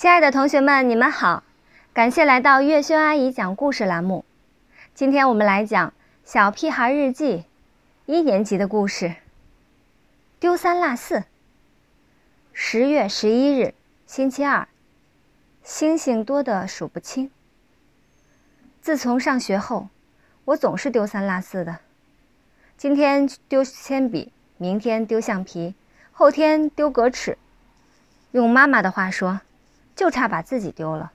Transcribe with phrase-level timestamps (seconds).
[0.00, 1.42] 亲爱的同学们，你们好！
[1.92, 4.24] 感谢来到月轩阿姨讲故事栏目。
[4.94, 5.88] 今天我们来讲
[6.24, 7.36] 《小屁孩日记》
[8.06, 9.16] 一年级的故事。
[10.38, 11.24] 丢三落四。
[12.54, 13.74] 十月十一日，
[14.06, 14.68] 星期二，
[15.62, 17.30] 星星多得数不清。
[18.80, 19.90] 自从上学后，
[20.46, 21.80] 我总是丢三落四的。
[22.78, 25.74] 今天丢铅笔，明天丢橡皮，
[26.10, 27.36] 后天丢格尺。
[28.30, 29.42] 用妈妈的话说。
[29.94, 31.12] 就差把自己丢了。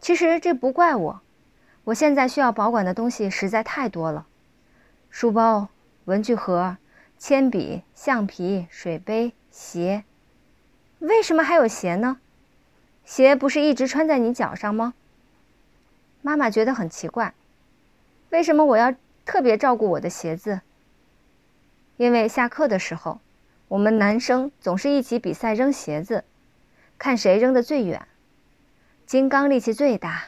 [0.00, 1.20] 其实这不怪我，
[1.84, 4.26] 我现在需要保管的东西实在太多了：
[5.10, 5.68] 书包、
[6.06, 6.76] 文具盒、
[7.18, 10.04] 铅笔、橡皮、水杯、鞋。
[10.98, 12.18] 为什么还有鞋呢？
[13.04, 14.94] 鞋不是一直穿在你脚上吗？
[16.22, 17.34] 妈妈觉得很奇怪，
[18.28, 20.60] 为什么我要特别照顾我的鞋子？
[21.96, 23.20] 因为下课的时候，
[23.68, 26.24] 我们男生总是一起比赛扔鞋子。
[27.00, 28.06] 看谁扔得最远。
[29.06, 30.24] 金刚力气最大，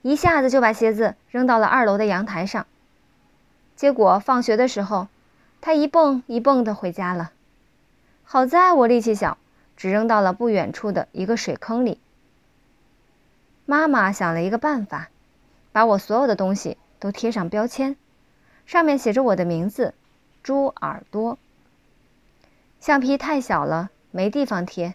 [0.00, 2.66] 一下子就把鞋子扔到了二楼的阳台上。
[3.76, 5.08] 结果放学的时候，
[5.60, 7.30] 他一蹦一蹦的回家了。
[8.24, 9.36] 好在我力气小，
[9.76, 12.00] 只扔到了不远处的一个水坑里。
[13.66, 15.10] 妈妈想了一个办法，
[15.72, 17.96] 把我所有的东西都贴上标签，
[18.64, 19.92] 上面写着我的名字：
[20.42, 21.36] 猪耳朵。
[22.80, 24.94] 橡皮太小了，没地方贴，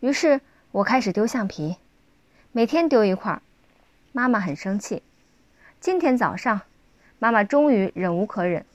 [0.00, 0.42] 于是。
[0.76, 1.76] 我开始丢橡皮，
[2.52, 3.40] 每天丢一块儿，
[4.12, 5.02] 妈妈很生气。
[5.80, 6.60] 今天早上，
[7.18, 8.66] 妈妈终于忍无可忍：“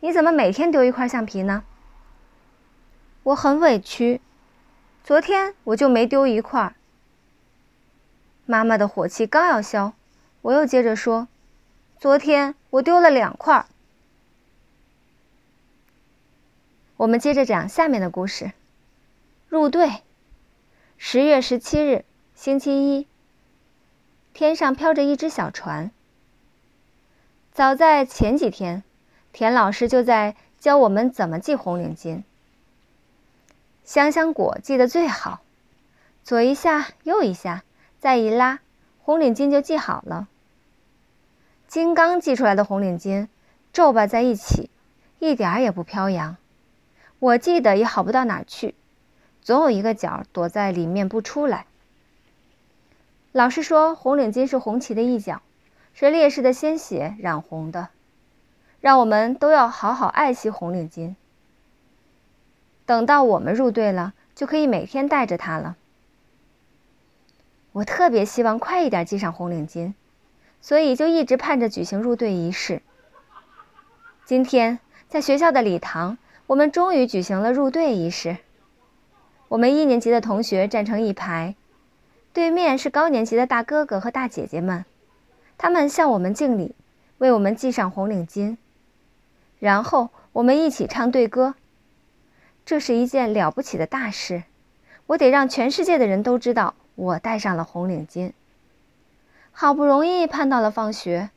[0.00, 1.62] 你怎么每天丢一块橡皮呢？”
[3.24, 4.22] 我很委屈，
[5.02, 6.74] 昨天我就没丢一块。
[8.46, 9.92] 妈妈的火气刚要消，
[10.40, 11.28] 我又接着说
[12.00, 13.66] ：“昨天我丢了两块。”
[16.96, 18.52] 我们接着讲下面的故事：
[19.50, 20.00] 入队。
[20.96, 23.06] 十月十七日，星期一。
[24.32, 25.90] 天上飘着一只小船。
[27.52, 28.82] 早在前几天，
[29.32, 32.22] 田老师就在教我们怎么系红领巾。
[33.84, 35.42] 香香果系得最好，
[36.22, 37.64] 左一下，右一下，
[37.98, 38.60] 再一拉，
[39.02, 40.28] 红领巾就系好了。
[41.68, 43.28] 金刚系出来的红领巾
[43.72, 44.70] 皱巴在一起，
[45.18, 46.36] 一点儿也不飘扬。
[47.18, 48.74] 我系的也好不到哪儿去。
[49.44, 51.66] 总有一个角躲在里面不出来。
[53.30, 55.42] 老师说，红领巾是红旗的一角，
[55.92, 57.88] 是烈士的鲜血染红的，
[58.80, 61.14] 让我们都要好好爱惜红领巾。
[62.86, 65.76] 等到我们入队了，就可以每天带着它了。
[67.72, 69.92] 我特别希望快一点系上红领巾，
[70.62, 72.80] 所以就一直盼着举行入队仪式。
[74.24, 74.78] 今天
[75.08, 76.16] 在学校的礼堂，
[76.46, 78.38] 我们终于举行了入队仪式。
[79.48, 81.54] 我们一年级的同学站成一排，
[82.32, 84.84] 对面是高年级的大哥哥和大姐姐们，
[85.56, 86.74] 他们向我们敬礼，
[87.18, 88.56] 为我们系上红领巾，
[89.60, 91.54] 然后我们一起唱队歌。
[92.64, 94.44] 这是一件了不起的大事，
[95.06, 98.32] 我得让全世界的人都知道我戴上了红领巾。
[99.52, 101.30] 好不容易盼到了放学，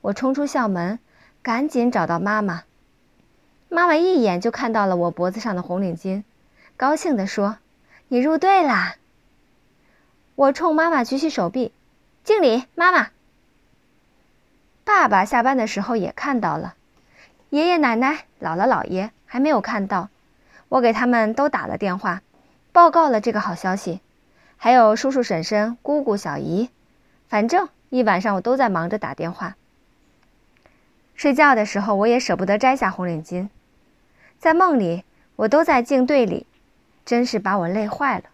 [0.00, 0.98] 我冲出校门，
[1.40, 2.64] 赶紧找到妈妈。
[3.68, 6.24] 妈妈一眼就看到了我脖子上的红领巾。
[6.76, 7.58] 高兴地说
[8.08, 8.96] ：“你入队啦！”
[10.34, 11.72] 我冲妈妈举起手臂，
[12.24, 12.64] 敬礼。
[12.74, 13.10] 妈妈、
[14.82, 16.74] 爸爸下班的时候也看到了，
[17.50, 20.08] 爷爷奶奶、姥姥姥爷还没有看到。
[20.68, 22.22] 我给他们都打了电话，
[22.72, 24.00] 报告了这个好消息。
[24.56, 26.70] 还有叔叔婶婶、姑姑小姨，
[27.28, 29.54] 反正一晚上我都在忙着打电话。
[31.14, 33.48] 睡觉的时候，我也舍不得摘下红领巾。
[34.40, 35.04] 在梦里，
[35.36, 36.48] 我都在敬队里。
[37.04, 38.24] 真是把我累坏了。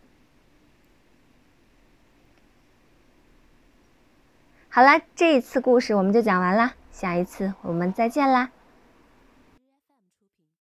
[4.68, 8.50] 好啦，这一次故事我们就讲完啦，下一次我们再见啦。